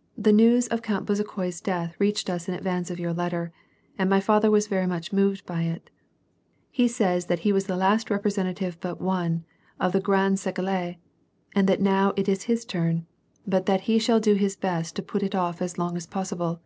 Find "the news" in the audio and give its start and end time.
0.26-0.68